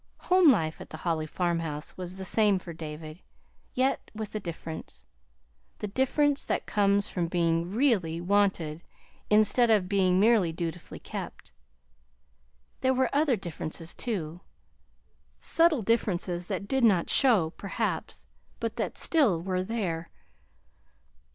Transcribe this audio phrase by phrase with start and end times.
[0.31, 3.19] Home life at the Holly farmhouse was the same for David,
[3.75, 5.05] yet with a difference
[5.77, 8.81] the difference that comes from being really wanted
[9.29, 11.51] instead of being merely dutifully kept.
[12.79, 14.41] There were other differences, too,
[15.39, 18.25] subtle differences that did not show, perhaps,
[18.59, 20.09] but that still were there.